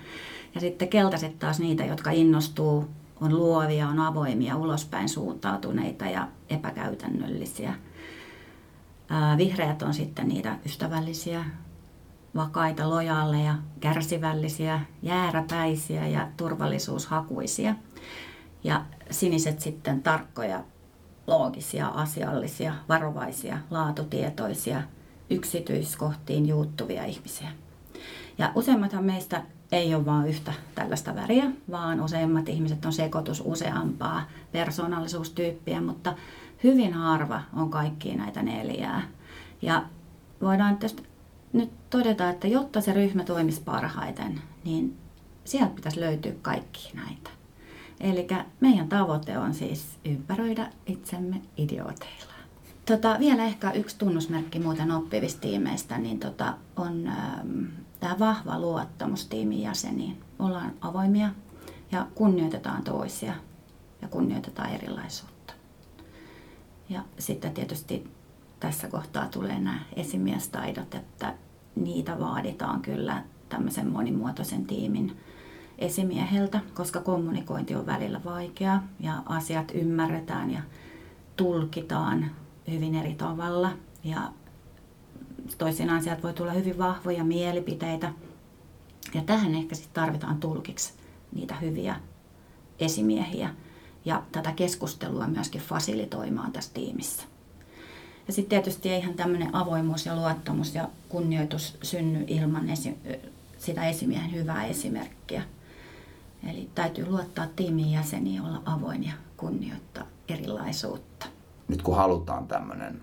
Ja 0.55 0.61
sitten 0.61 0.87
keltaiset 0.87 1.39
taas 1.39 1.59
niitä, 1.59 1.85
jotka 1.85 2.11
innostuu, 2.11 2.89
on 3.21 3.37
luovia, 3.37 3.87
on 3.87 3.99
avoimia, 3.99 4.57
ulospäin 4.57 5.09
suuntautuneita 5.09 6.05
ja 6.05 6.27
epäkäytännöllisiä. 6.49 7.73
Ää, 9.09 9.37
vihreät 9.37 9.81
on 9.81 9.93
sitten 9.93 10.27
niitä 10.27 10.57
ystävällisiä, 10.65 11.45
vakaita, 12.35 12.89
lojaaleja, 12.89 13.55
kärsivällisiä, 13.79 14.79
jääräpäisiä 15.01 16.07
ja 16.07 16.27
turvallisuushakuisia. 16.37 17.75
Ja 18.63 18.85
siniset 19.11 19.59
sitten 19.59 20.03
tarkkoja, 20.03 20.63
loogisia, 21.27 21.87
asiallisia, 21.87 22.73
varovaisia, 22.89 23.57
laatutietoisia, 23.69 24.81
yksityiskohtiin 25.29 26.47
juuttuvia 26.47 27.05
ihmisiä. 27.05 27.49
Ja 28.37 28.51
useimmathan 28.55 29.03
meistä 29.05 29.43
ei 29.71 29.95
ole 29.95 30.05
vain 30.05 30.27
yhtä 30.27 30.53
tällaista 30.75 31.15
väriä, 31.15 31.51
vaan 31.71 32.01
useimmat 32.01 32.49
ihmiset 32.49 32.85
on 32.85 32.93
sekoitus 32.93 33.43
useampaa 33.45 34.27
persoonallisuustyyppiä, 34.51 35.81
mutta 35.81 36.13
hyvin 36.63 36.93
harva 36.93 37.41
on 37.53 37.69
kaikkia 37.69 38.15
näitä 38.15 38.43
neljää. 38.43 39.01
Ja 39.61 39.83
voidaan 40.41 40.77
nyt 41.53 41.71
todeta, 41.89 42.29
että 42.29 42.47
jotta 42.47 42.81
se 42.81 42.93
ryhmä 42.93 43.23
toimisi 43.23 43.61
parhaiten, 43.61 44.41
niin 44.63 44.97
sieltä 45.45 45.75
pitäisi 45.75 45.99
löytyä 45.99 46.31
kaikki 46.41 46.91
näitä. 46.93 47.38
Eli 47.99 48.27
meidän 48.59 48.89
tavoite 48.89 49.37
on 49.37 49.53
siis 49.53 49.99
ympäröidä 50.05 50.71
itsemme 50.85 51.41
idiooteilla. 51.57 52.33
Tota, 52.85 53.15
vielä 53.19 53.45
ehkä 53.45 53.71
yksi 53.71 53.97
tunnusmerkki 53.97 54.59
muuten 54.59 54.91
oppivista 54.91 55.41
tiimeistä 55.41 55.97
niin 55.97 56.19
tota, 56.19 56.53
on 56.75 57.07
ähm, 57.07 57.65
tämä 57.99 58.19
vahva 58.19 58.59
luottamus 58.59 59.25
tiimin 59.25 59.61
jäseniin. 59.61 60.21
Ollaan 60.39 60.73
avoimia 60.81 61.29
ja 61.91 62.07
kunnioitetaan 62.15 62.83
toisia 62.83 63.33
ja 64.01 64.07
kunnioitetaan 64.07 64.69
erilaisuutta. 64.69 65.53
Ja 66.89 67.03
sitten 67.19 67.53
tietysti 67.53 68.11
tässä 68.59 68.87
kohtaa 68.87 69.27
tulee 69.27 69.59
nämä 69.59 69.79
esimiestaidot, 69.95 70.95
että 70.95 71.33
niitä 71.75 72.19
vaaditaan 72.19 72.81
kyllä 72.81 73.23
tämmöisen 73.49 73.87
monimuotoisen 73.87 74.65
tiimin 74.65 75.17
esimieheltä, 75.79 76.59
koska 76.73 77.01
kommunikointi 77.01 77.75
on 77.75 77.85
välillä 77.85 78.21
vaikeaa 78.25 78.83
ja 78.99 79.23
asiat 79.25 79.71
ymmärretään 79.73 80.51
ja 80.51 80.61
tulkitaan 81.35 82.31
hyvin 82.71 82.95
eri 82.95 83.13
tavalla. 83.13 83.71
Ja 84.03 84.21
toisinaan 85.57 86.03
sieltä 86.03 86.21
voi 86.21 86.33
tulla 86.33 86.51
hyvin 86.51 86.77
vahvoja 86.77 87.23
mielipiteitä. 87.23 88.13
Ja 89.13 89.21
tähän 89.21 89.55
ehkä 89.55 89.75
sitten 89.75 89.93
tarvitaan 89.93 90.39
tulkiksi 90.39 90.93
niitä 91.31 91.55
hyviä 91.55 91.95
esimiehiä 92.79 93.55
ja 94.05 94.23
tätä 94.31 94.51
keskustelua 94.51 95.27
myöskin 95.27 95.61
fasilitoimaan 95.61 96.51
tässä 96.51 96.73
tiimissä. 96.73 97.23
Ja 98.27 98.33
sitten 98.33 98.49
tietysti 98.49 98.89
eihän 98.89 99.13
tämmöinen 99.13 99.55
avoimuus 99.55 100.05
ja 100.05 100.15
luottamus 100.15 100.75
ja 100.75 100.89
kunnioitus 101.09 101.77
synny 101.83 102.25
ilman 102.27 102.69
esi- 102.69 102.97
sitä 103.57 103.87
esimiehen 103.89 104.33
hyvää 104.33 104.65
esimerkkiä. 104.65 105.43
Eli 106.47 106.69
täytyy 106.75 107.05
luottaa 107.09 107.47
tiimin 107.55 107.91
jäseniin, 107.91 108.41
olla 108.41 108.61
avoin 108.65 109.03
ja 109.03 109.13
kunnioittaa 109.37 110.03
erilaisuutta. 110.29 111.25
Nyt 111.67 111.81
kun 111.81 111.95
halutaan 111.95 112.47
tämmöinen 112.47 113.01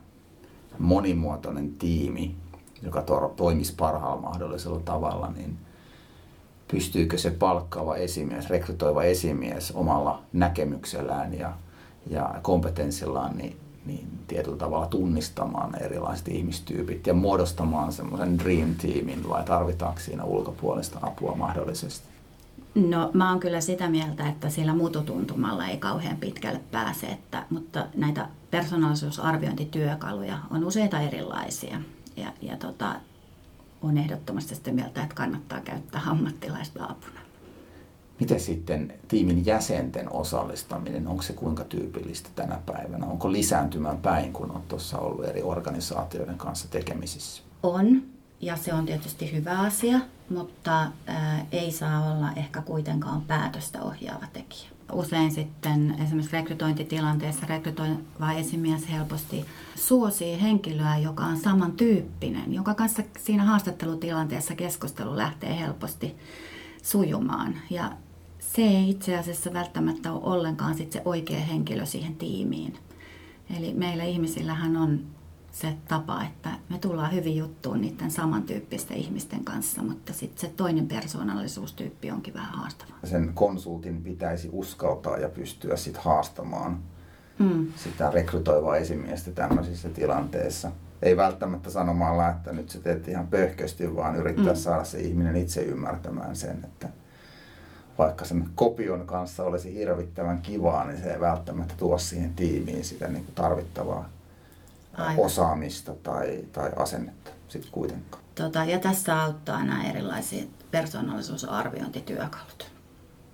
monimuotoinen 0.79 1.75
tiimi, 1.75 2.37
joka 2.83 3.03
to- 3.03 3.33
toimisi 3.37 3.75
parhaalla 3.77 4.23
mahdollisella 4.23 4.81
tavalla, 4.81 5.31
niin 5.37 5.59
pystyykö 6.69 7.19
se 7.19 7.31
palkkaava 7.31 7.97
esimies, 7.97 8.51
rekrytoiva 8.51 9.03
esimies 9.03 9.73
omalla 9.73 10.23
näkemyksellään 10.33 11.39
ja, 11.39 11.53
ja 12.11 12.35
kompetenssillaan 12.43 13.37
niin, 13.37 13.57
niin 13.87 14.09
tietyllä 14.27 14.57
tavalla 14.57 14.87
tunnistamaan 14.87 15.83
erilaiset 15.83 16.29
ihmistyypit 16.29 17.07
ja 17.07 17.15
muodostamaan 17.15 17.93
semmoisen 17.93 18.39
dream 18.39 18.75
teamin 18.75 19.29
vai 19.29 19.45
tarvitaanko 19.45 20.01
siinä 20.01 20.25
ulkopuolista 20.25 20.99
apua 21.03 21.35
mahdollisesti? 21.35 22.16
No 22.77 23.11
mä 23.15 23.31
oon 23.31 23.41
kyllä 23.41 23.61
sitä 23.61 23.89
mieltä, 23.89 24.29
että 24.29 24.51
sillä 24.51 24.75
mututuntumalla 24.75 25.67
ei 25.67 25.77
kauhean 25.79 26.17
pitkälle 26.17 26.61
pääse, 26.71 27.07
että, 27.07 27.47
mutta 27.51 27.87
näitä 27.95 28.29
persoonallisuusarviointityökaluja 28.51 30.39
on 30.51 30.65
useita 30.65 31.01
erilaisia. 31.01 31.81
Ja, 32.17 32.33
ja 32.43 32.57
tota, 32.57 32.95
on 33.83 33.99
ehdottomasti 33.99 34.55
sitä 34.55 34.73
mieltä, 34.73 35.03
että 35.03 35.15
kannattaa 35.15 35.61
käyttää 35.61 36.03
ammattilaista 36.07 36.85
apuna. 36.85 37.21
Miten 38.21 38.41
sitten 38.41 38.95
tiimin 39.09 39.47
jäsenten 39.47 40.13
osallistaminen, 40.13 41.09
onko 41.09 41.23
se 41.23 41.33
kuinka 41.33 41.65
tyypillistä 41.65 42.31
tänä 42.35 42.59
päivänä? 42.67 43.07
Onko 43.07 43.33
lisääntymään 43.33 43.99
päin, 43.99 44.33
kun 44.33 44.51
on 44.51 44.63
tuossa 44.69 44.99
ollut 44.99 45.25
eri 45.25 45.43
organisaatioiden 45.43 46.39
kanssa 46.39 46.69
tekemisissä? 46.71 47.43
On, 47.63 48.03
ja 48.41 48.57
se 48.57 48.75
on 48.75 48.87
tietysti 48.87 49.33
hyvä 49.33 49.59
asia, 49.59 49.99
mutta 50.31 50.87
ei 51.53 51.73
saa 51.73 52.13
olla 52.13 52.33
ehkä 52.33 52.63
kuitenkaan 52.63 53.23
päätöstä 53.23 53.83
ohjaava 53.83 54.27
tekijä. 54.33 54.69
Usein 54.93 55.33
sitten 55.33 55.97
esimerkiksi 56.05 56.33
rekrytointitilanteessa 56.33 57.47
rekrytoiva 57.47 58.33
esimies 58.37 58.91
helposti 58.91 59.45
suosii 59.75 60.43
henkilöä, 60.43 60.99
joka 60.99 61.25
on 61.25 61.37
samantyyppinen, 61.37 62.55
joka 62.55 62.75
kanssa 62.75 63.03
siinä 63.19 63.45
haastattelutilanteessa 63.45 64.55
keskustelu 64.55 65.17
lähtee 65.17 65.59
helposti 65.59 66.17
sujumaan. 66.83 67.55
Ja 67.71 67.93
se 68.39 68.63
ei 68.63 68.91
itse 68.91 69.19
asiassa 69.19 69.53
välttämättä 69.53 70.13
ole 70.13 70.35
ollenkaan 70.35 70.75
sit 70.75 70.93
se 70.93 71.03
oikea 71.05 71.41
henkilö 71.41 71.87
siihen 71.87 72.17
tiimiin. 72.17 72.79
Eli 73.57 73.75
meillä 73.75 74.05
ihmisillähän 74.05 74.77
on 74.77 75.01
se 75.61 75.75
tapa, 75.89 76.23
että 76.23 76.51
me 76.69 76.79
tullaan 76.79 77.13
hyvin 77.13 77.37
juttuun 77.37 77.81
niiden 77.81 78.11
samantyyppisten 78.11 78.97
ihmisten 78.97 79.45
kanssa, 79.45 79.83
mutta 79.83 80.13
sitten 80.13 80.41
se 80.41 80.55
toinen 80.57 80.89
persoonallisuustyyppi 80.89 82.11
onkin 82.11 82.35
vähän 82.35 82.55
haastava. 82.55 82.91
Sen 83.05 83.31
konsultin 83.35 84.03
pitäisi 84.03 84.49
uskaltaa 84.53 85.19
ja 85.19 85.29
pystyä 85.29 85.77
sitten 85.77 86.03
haastamaan 86.03 86.79
mm. 87.39 87.67
sitä 87.77 88.11
rekrytoivaa 88.11 88.77
esimiestä 88.77 89.31
tämmöisissä 89.31 89.89
tilanteissa. 89.89 90.71
Ei 91.03 91.17
välttämättä 91.17 91.71
sanomalla, 91.71 92.29
että 92.29 92.53
nyt 92.53 92.71
sä 92.71 92.81
teet 92.81 93.09
ihan 93.09 93.27
pöhkösti, 93.27 93.97
vaan 93.97 94.17
yrittää 94.17 94.53
mm. 94.53 94.57
saada 94.57 94.85
se 94.85 95.01
ihminen 95.01 95.37
itse 95.37 95.63
ymmärtämään 95.63 96.37
sen, 96.37 96.65
että 96.65 96.89
vaikka 97.99 98.25
sen 98.25 98.49
kopion 98.55 99.07
kanssa 99.07 99.45
olisi 99.45 99.75
hirvittävän 99.75 100.43
kivaa, 100.43 100.85
niin 100.85 101.03
se 101.03 101.13
ei 101.13 101.21
välttämättä 101.21 101.75
tuo 101.77 101.99
siihen 101.99 102.35
tiimiin 102.35 102.85
sitä 102.85 103.09
niin 103.09 103.25
kuin 103.25 103.35
tarvittavaa 103.35 104.16
Aivan. 104.97 105.25
osaamista 105.25 105.95
tai, 105.95 106.45
tai 106.53 106.71
asennetta 106.77 107.31
sitten 107.49 107.73
kuitenkaan. 107.73 108.23
Tota, 108.35 108.65
ja 108.65 108.79
tässä 108.79 109.23
auttaa 109.23 109.65
nämä 109.65 109.91
erilaiset 109.91 110.49
persoonallisuusarviointityökalut, 110.71 112.71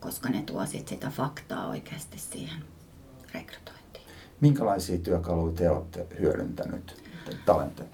koska 0.01 0.29
ne 0.29 0.43
tuo 0.43 0.67
sit 0.67 0.89
sitä 0.89 1.11
faktaa 1.11 1.69
oikeasti 1.69 2.19
siihen 2.19 2.65
rekrytointiin. 3.35 4.07
Minkälaisia 4.41 4.99
työkaluja 4.99 5.53
te 5.53 5.71
olette 5.71 6.07
hyödyntänyt 6.21 7.03
Talente 7.47 7.85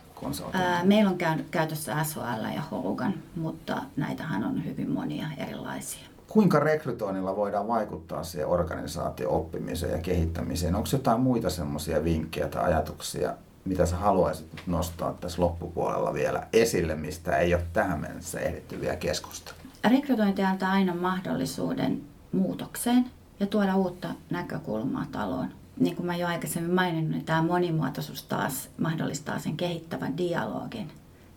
Meillä 0.85 1.11
on 1.11 1.19
käytössä 1.51 2.05
SHL 2.05 2.55
ja 2.55 2.63
Hogan, 2.71 3.15
mutta 3.37 3.83
näitähän 3.97 4.45
on 4.45 4.65
hyvin 4.65 4.91
monia 4.91 5.27
erilaisia. 5.37 6.09
Kuinka 6.29 6.61
rekrytoinnilla 6.61 7.37
voidaan 7.37 7.69
vaikuttaa 7.69 8.25
siihen 8.25 8.49
organisaation 8.49 9.33
oppimiseen 9.33 9.93
ja 9.93 9.99
kehittämiseen? 9.99 10.75
Onko 10.75 10.89
jotain 10.93 11.21
muita 11.21 11.51
semmoisia 11.51 12.05
vinkkejä 12.05 12.49
tai 12.49 12.65
ajatuksia, 12.65 13.35
mitä 13.65 13.87
sä 13.87 13.97
haluaisit 13.97 14.47
nostaa 14.67 15.13
tässä 15.13 15.43
loppupuolella 15.43 16.15
vielä 16.15 16.47
esille, 16.53 16.95
mistä 16.95 17.37
ei 17.37 17.55
ole 17.55 17.63
tähän 17.73 18.01
mennessä 18.01 18.41
ehditty 18.41 18.81
vielä 18.81 18.97
keskusta? 18.97 19.53
Rekrytointi 19.85 20.43
antaa 20.43 20.73
aina 20.73 20.95
mahdollisuuden 20.95 22.03
muutokseen 22.33 23.11
ja 23.41 23.47
tuoda 23.47 23.77
uutta 23.77 24.09
näkökulmaa 24.31 25.07
taloon. 25.13 25.49
Niin 25.81 25.97
kuin 25.97 26.07
mä 26.07 26.17
jo 26.17 26.27
aikaisemmin 26.27 26.75
maininnut, 26.75 27.11
niin 27.11 27.25
tämä 27.25 27.43
monimuotoisuus 27.43 28.23
taas 28.23 28.69
mahdollistaa 28.79 29.39
sen 29.39 29.57
kehittävän 29.57 30.19
dialogin, 30.19 30.91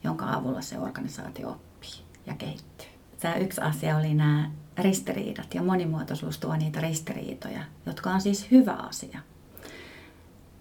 jonka 0.04 0.34
avulla 0.34 0.62
se 0.62 0.80
organisaatio 0.80 1.50
oppii 1.50 1.92
ja 2.26 2.34
kehittyy. 2.34 2.88
Tämä 3.20 3.36
yksi 3.36 3.62
asia 3.62 3.98
oli 3.98 4.14
nämä 4.14 4.52
ristiriidat 4.78 5.54
ja 5.54 5.64
monimuotoisuus 5.64 6.38
tuo 6.38 6.56
niitä 6.56 6.82
ristiriitoja, 6.82 7.64
jotka 7.86 8.10
on 8.10 8.22
siis 8.22 8.52
hyvä 8.52 8.74
asia. 8.74 9.20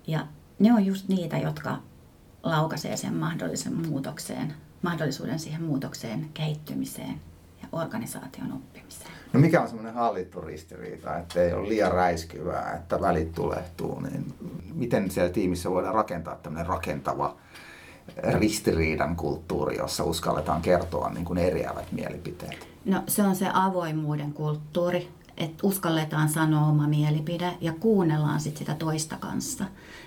Ja 0.07 0.27
ne 0.61 0.73
on 0.73 0.87
just 0.87 1.09
niitä, 1.09 1.39
jotka 1.39 1.77
laukaisee 2.43 2.97
sen 2.97 3.15
mahdollisen 3.15 3.87
muutokseen, 3.87 4.55
mahdollisuuden 4.83 5.39
siihen 5.39 5.63
muutokseen, 5.63 6.31
kehittymiseen 6.35 7.21
ja 7.63 7.69
organisaation 7.73 8.53
oppimiseen. 8.53 9.11
No 9.33 9.41
mikä 9.41 9.61
on 9.61 9.69
semmoinen 9.69 9.95
hallittu 9.95 10.41
ristiriita, 10.41 11.19
että 11.19 11.43
ei 11.43 11.53
ole 11.53 11.69
liian 11.69 11.93
räiskyvää, 11.93 12.75
että 12.77 13.01
välit 13.01 13.33
tulehtuu, 13.33 14.01
niin 14.01 14.35
miten 14.75 15.11
siellä 15.11 15.33
tiimissä 15.33 15.71
voidaan 15.71 15.95
rakentaa 15.95 16.37
tämmöinen 16.37 16.67
rakentava 16.67 17.37
ristiriidan 18.23 19.17
kulttuuri, 19.17 19.77
jossa 19.77 20.05
uskalletaan 20.05 20.63
kertoa 20.63 21.11
niin 21.11 21.25
kuin 21.25 21.39
eriävät 21.39 21.93
mielipiteet? 21.93 22.69
No 22.85 23.03
se 23.09 23.23
on 23.23 23.37
se 23.37 23.47
avoimuuden 23.53 24.33
kulttuuri, 24.33 25.09
että 25.41 25.67
uskalletaan 25.67 26.29
sanoa 26.29 26.67
oma 26.67 26.89
mielipide 26.89 27.57
ja 27.61 27.73
kuunnellaan 27.73 28.41
sit 28.41 28.57
sitä 28.57 28.75
toista 28.75 29.17
kanssa. 29.17 29.65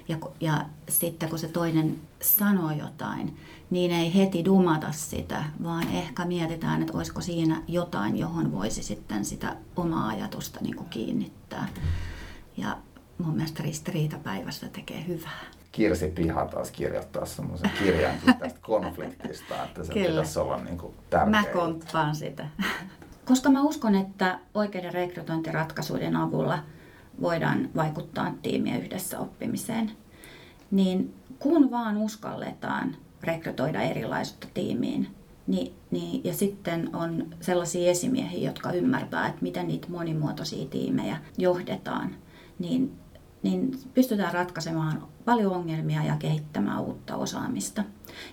Ja, 0.08 0.18
ja 0.40 0.66
sitten 0.90 1.30
kun 1.30 1.40
se 1.40 1.48
toinen 1.48 1.96
sanoo 2.22 2.72
jotain, 2.72 3.38
niin 3.70 3.92
ei 3.92 4.16
heti 4.16 4.46
dumata 4.46 4.92
sitä, 4.92 5.44
vaan 5.64 5.88
ehkä 5.88 6.26
mietitään, 6.26 6.82
että 6.82 6.98
olisiko 6.98 7.22
siinä 7.22 7.62
jotain, 7.68 8.18
johon 8.18 8.52
voisi 8.52 8.84
sitten 8.84 9.26
sitä 9.26 9.56
omaa 9.76 10.08
ajatusta 10.08 10.60
niin 10.62 10.76
kuin 10.76 10.90
kiinnittää. 10.90 11.68
Ja 12.58 12.78
mun 13.18 13.36
mielestä 13.36 13.64
ristiriitapäivästä 13.64 14.68
tekee 14.68 15.08
hyvää. 15.08 15.40
Kirsi 15.72 16.08
Piha 16.08 16.46
taas 16.46 16.72
kirjoittaa 16.72 17.26
semmoisen 17.26 17.72
kirjan 17.80 18.16
tästä 18.40 18.60
konfliktista, 18.62 19.64
että 19.64 19.84
se 19.84 19.94
Kyllä. 19.94 20.08
pitäisi 20.08 20.40
olla 20.40 20.58
niin 20.58 20.78
kuin 20.78 20.94
tärkeä. 21.10 21.42
Mä 21.42 21.44
komppaan 21.44 22.16
sitä. 22.16 22.48
Koska 23.26 23.50
mä 23.50 23.62
uskon, 23.62 23.96
että 23.96 24.40
oikeiden 24.54 24.94
rekrytointiratkaisuiden 24.94 26.16
avulla 26.16 26.60
voidaan 27.22 27.70
vaikuttaa 27.76 28.34
tiimien 28.42 28.84
yhdessä 28.84 29.20
oppimiseen, 29.20 29.92
niin 30.72 31.14
kun 31.40 31.72
vaan 31.72 31.98
uskalletaan 31.98 32.96
rekrytoida 33.24 33.82
erilaisuutta 33.82 34.48
tiimiin, 34.54 35.08
niin, 35.48 35.74
niin, 35.92 36.24
ja 36.24 36.34
sitten 36.34 36.96
on 36.96 37.28
sellaisia 37.42 37.92
esimiehiä, 37.92 38.50
jotka 38.50 38.72
ymmärtää, 38.72 39.28
että 39.28 39.42
miten 39.42 39.68
niitä 39.68 39.88
monimuotoisia 39.90 40.66
tiimejä 40.66 41.18
johdetaan, 41.38 42.16
niin, 42.60 42.92
niin 43.44 43.80
pystytään 43.94 44.34
ratkaisemaan 44.34 45.08
paljon 45.26 45.54
ongelmia 45.54 46.04
ja 46.04 46.16
kehittämään 46.20 46.82
uutta 46.82 47.16
osaamista. 47.16 47.84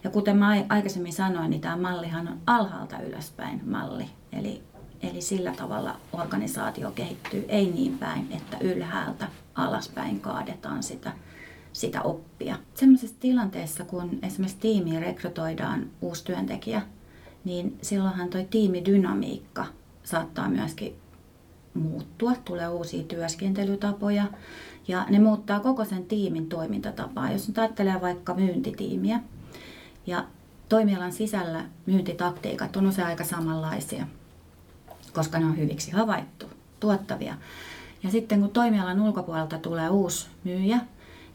Ja 0.04 0.10
kuten 0.10 0.36
mä 0.36 0.64
aikaisemmin 0.68 1.12
sanoin, 1.12 1.50
niin 1.50 1.60
tämä 1.60 1.76
mallihan 1.76 2.28
on 2.28 2.38
alhaalta 2.46 3.00
ylöspäin 3.00 3.62
malli. 3.70 4.06
Eli 4.32 4.62
Eli 5.02 5.20
sillä 5.20 5.52
tavalla 5.52 5.96
organisaatio 6.12 6.90
kehittyy, 6.90 7.44
ei 7.48 7.70
niin 7.70 7.98
päin, 7.98 8.32
että 8.32 8.56
ylhäältä 8.60 9.28
alaspäin 9.54 10.20
kaadetaan 10.20 10.82
sitä, 10.82 11.12
sitä 11.72 12.02
oppia. 12.02 12.56
Sellaisessa 12.74 13.16
tilanteessa, 13.20 13.84
kun 13.84 14.18
esimerkiksi 14.22 14.58
tiimiin 14.60 15.02
rekrytoidaan 15.02 15.90
uusi 16.00 16.24
työntekijä, 16.24 16.82
niin 17.44 17.78
silloinhan 17.82 18.28
tuo 18.28 18.40
tiimidynamiikka 18.50 19.66
saattaa 20.02 20.48
myöskin 20.48 20.96
muuttua, 21.74 22.32
tulee 22.44 22.68
uusia 22.68 23.02
työskentelytapoja 23.02 24.24
ja 24.88 25.06
ne 25.10 25.18
muuttaa 25.18 25.60
koko 25.60 25.84
sen 25.84 26.04
tiimin 26.04 26.48
toimintatapaa. 26.48 27.32
Jos 27.32 27.48
nyt 27.48 27.58
ajattelee 27.58 28.00
vaikka 28.00 28.34
myyntitiimiä 28.34 29.20
ja 30.06 30.24
toimialan 30.68 31.12
sisällä 31.12 31.64
myyntitaktiikat 31.86 32.76
on 32.76 32.86
usein 32.86 33.06
aika 33.06 33.24
samanlaisia– 33.24 34.06
koska 35.12 35.38
ne 35.38 35.46
on 35.46 35.56
hyviksi 35.56 35.90
havaittu, 35.90 36.46
tuottavia. 36.80 37.34
Ja 38.02 38.10
sitten 38.10 38.40
kun 38.40 38.50
toimialan 38.50 39.00
ulkopuolelta 39.00 39.58
tulee 39.58 39.88
uusi 39.88 40.28
myyjä, 40.44 40.80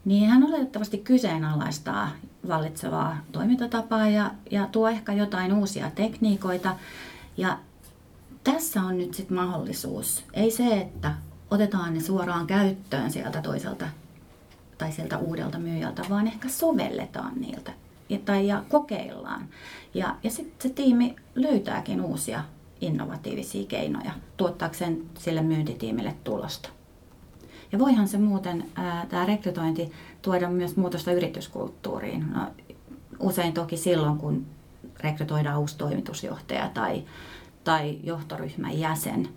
niin 0.04 0.28
hän 0.28 0.44
oletettavasti 0.44 0.98
kyseenalaistaa 0.98 2.10
vallitsevaa 2.48 3.18
toimintatapaa 3.32 4.08
ja, 4.08 4.30
ja 4.50 4.66
tuo 4.72 4.88
ehkä 4.88 5.12
jotain 5.12 5.52
uusia 5.52 5.90
tekniikoita. 5.90 6.76
Ja 7.36 7.58
tässä 8.44 8.82
on 8.82 8.98
nyt 8.98 9.14
sitten 9.14 9.36
mahdollisuus. 9.36 10.24
Ei 10.34 10.50
se, 10.50 10.80
että 10.80 11.14
otetaan 11.50 11.94
ne 11.94 12.00
suoraan 12.00 12.46
käyttöön 12.46 13.10
sieltä 13.12 13.42
toiselta 13.42 13.88
tai 14.78 14.92
sieltä 14.92 15.18
uudelta 15.18 15.58
myyjältä, 15.58 16.02
vaan 16.10 16.26
ehkä 16.26 16.48
sovelletaan 16.48 17.32
niiltä 17.40 17.72
ja, 18.08 18.18
tai 18.24 18.46
ja 18.46 18.64
kokeillaan. 18.68 19.48
Ja, 19.94 20.16
ja 20.22 20.30
sitten 20.30 20.70
se 20.70 20.74
tiimi 20.74 21.16
löytääkin 21.34 22.00
uusia 22.00 22.44
innovatiivisia 22.80 23.66
keinoja 23.66 24.12
tuottaakseen 24.36 25.02
sille 25.18 25.42
myyntitiimille 25.42 26.14
tulosta. 26.24 26.68
Ja 27.72 27.78
voihan 27.78 28.08
se 28.08 28.18
muuten, 28.18 28.64
tämä 29.08 29.26
rekrytointi, 29.26 29.92
tuoda 30.22 30.50
myös 30.50 30.76
muutosta 30.76 31.12
yrityskulttuuriin. 31.12 32.32
No, 32.32 32.46
usein 33.20 33.52
toki 33.52 33.76
silloin, 33.76 34.18
kun 34.18 34.46
rekrytoidaan 35.00 35.60
uusi 35.60 35.78
toimitusjohtaja 35.78 36.70
tai, 36.74 37.04
tai 37.64 37.98
johtoryhmän 38.02 38.78
jäsen. 38.78 39.28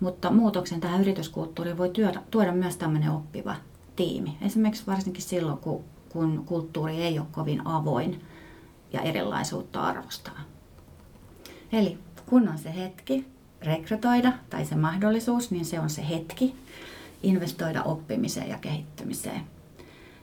Mutta 0.00 0.30
muutoksen 0.30 0.80
tähän 0.80 1.00
yrityskulttuuriin 1.00 1.78
voi 1.78 1.90
tuoda, 1.90 2.22
tuoda 2.30 2.52
myös 2.52 2.76
tämmöinen 2.76 3.10
oppiva 3.10 3.56
tiimi. 3.96 4.36
Esimerkiksi 4.42 4.86
varsinkin 4.86 5.22
silloin, 5.22 5.58
kun, 5.58 5.84
kun 6.08 6.42
kulttuuri 6.46 7.02
ei 7.02 7.18
ole 7.18 7.26
kovin 7.32 7.66
avoin 7.66 8.24
ja 8.92 9.00
erilaisuutta 9.00 9.80
arvostava. 9.82 10.38
Eli 11.72 11.98
kun 12.28 12.48
on 12.48 12.58
se 12.58 12.74
hetki 12.74 13.26
rekrytoida 13.62 14.32
tai 14.50 14.64
se 14.64 14.76
mahdollisuus, 14.76 15.50
niin 15.50 15.64
se 15.64 15.80
on 15.80 15.90
se 15.90 16.08
hetki 16.08 16.54
investoida 17.22 17.82
oppimiseen 17.82 18.48
ja 18.48 18.58
kehittymiseen. 18.58 19.40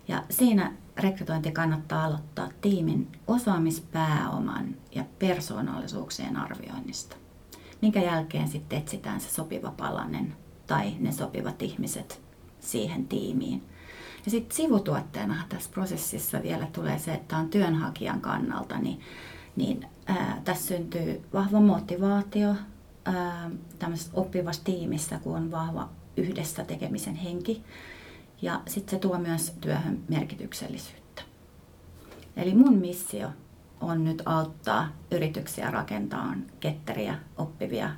Ja 0.07 0.23
siinä 0.29 0.71
rekrytointi 0.97 1.51
kannattaa 1.51 2.05
aloittaa 2.05 2.49
tiimin 2.61 3.07
osaamispääoman 3.27 4.75
ja 4.95 5.05
persoonallisuuksien 5.19 6.37
arvioinnista, 6.37 7.15
minkä 7.81 8.01
jälkeen 8.01 8.47
sitten 8.47 8.79
etsitään 8.79 9.21
se 9.21 9.29
sopiva 9.29 9.73
palanen 9.77 10.35
tai 10.67 10.93
ne 10.99 11.11
sopivat 11.11 11.61
ihmiset 11.61 12.21
siihen 12.59 13.07
tiimiin. 13.07 13.63
Ja 14.25 14.31
sitten 14.31 14.55
sivutuotteena 14.55 15.43
tässä 15.49 15.69
prosessissa 15.73 16.43
vielä 16.43 16.67
tulee 16.73 16.99
se, 16.99 17.13
että 17.13 17.37
on 17.37 17.49
työnhakijan 17.49 18.21
kannalta, 18.21 18.77
niin 18.77 18.99
niin 19.55 19.87
ää, 20.05 20.41
tässä 20.45 20.67
syntyy 20.67 21.21
vahva 21.33 21.59
motivaatio 21.59 22.55
ää, 23.05 23.51
tämmöisessä 23.79 24.11
oppivassa 24.13 24.63
tiimissä, 24.63 25.19
kun 25.19 25.35
on 25.35 25.51
vahva 25.51 25.89
yhdessä 26.17 26.63
tekemisen 26.63 27.15
henki. 27.15 27.63
Ja 28.41 28.61
sitten 28.67 28.91
se 28.91 28.99
tuo 28.99 29.17
myös 29.17 29.53
työhön 29.61 30.03
merkityksellisyyttä. 30.09 31.21
Eli 32.35 32.53
mun 32.53 32.77
missio 32.77 33.29
on 33.81 34.03
nyt 34.03 34.21
auttaa 34.25 34.87
yrityksiä 35.11 35.71
rakentamaan 35.71 36.45
ketteriä, 36.59 37.19
oppivia 37.37 37.89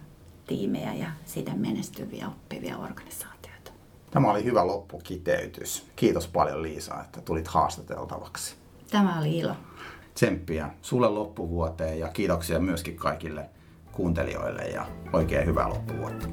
tiimejä 0.48 0.94
ja 0.94 1.08
siten 1.26 1.60
menestyviä 1.60 2.28
oppivia 2.28 2.78
organisaatioita. 2.78 3.72
Tämä 4.12 4.32
oli 4.32 4.44
hyvä 4.44 4.68
loppukiteytys. 4.68 5.88
Kiitos 5.96 6.28
paljon 6.28 6.62
Liisa, 6.62 7.02
että 7.02 7.22
tulit 7.22 7.48
haastateltavaksi. 7.48 8.56
Tämä 8.92 9.20
oli 9.20 9.38
ilo. 9.38 9.56
Tsemppiä 10.18 10.70
sulle 10.82 11.10
loppuvuoteen 11.10 12.00
ja 12.00 12.08
kiitoksia 12.08 12.60
myöskin 12.60 12.96
kaikille 12.96 13.50
kuuntelijoille 13.92 14.64
ja 14.64 14.86
oikein 15.14 15.46
hyvää 15.46 15.70
loppuvuotta. 15.70 16.28